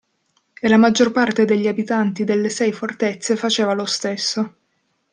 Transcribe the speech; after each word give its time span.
E 0.59 0.67
la 0.67 0.77
maggior 0.77 1.11
parte 1.11 1.45
degli 1.45 1.67
abitanti 1.67 2.23
delle 2.23 2.49
sei 2.49 2.73
fortezze 2.73 3.35
faceva 3.35 3.73
lo 3.73 3.85
stesso. 3.85 4.55